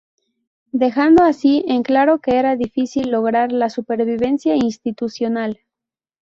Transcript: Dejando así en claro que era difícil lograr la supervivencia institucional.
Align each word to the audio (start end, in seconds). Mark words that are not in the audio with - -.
Dejando 0.71 1.23
así 1.23 1.63
en 1.67 1.83
claro 1.83 2.17
que 2.21 2.39
era 2.39 2.55
difícil 2.55 3.11
lograr 3.11 3.51
la 3.51 3.69
supervivencia 3.69 4.55
institucional. 4.55 5.59